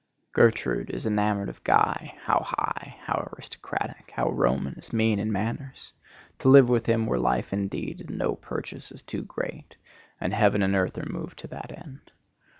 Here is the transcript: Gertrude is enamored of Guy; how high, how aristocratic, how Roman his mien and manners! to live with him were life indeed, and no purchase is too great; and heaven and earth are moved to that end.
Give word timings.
Gertrude 0.33 0.89
is 0.89 1.05
enamored 1.05 1.47
of 1.47 1.63
Guy; 1.63 2.17
how 2.23 2.39
high, 2.39 2.95
how 3.03 3.29
aristocratic, 3.33 4.11
how 4.15 4.31
Roman 4.31 4.73
his 4.73 4.91
mien 4.91 5.19
and 5.19 5.31
manners! 5.31 5.93
to 6.39 6.49
live 6.49 6.69
with 6.69 6.87
him 6.87 7.05
were 7.05 7.19
life 7.19 7.53
indeed, 7.53 8.01
and 8.07 8.17
no 8.17 8.33
purchase 8.35 8.91
is 8.91 9.03
too 9.03 9.21
great; 9.21 9.75
and 10.19 10.33
heaven 10.33 10.63
and 10.63 10.73
earth 10.73 10.97
are 10.97 11.05
moved 11.05 11.37
to 11.37 11.47
that 11.49 11.71
end. 11.77 12.11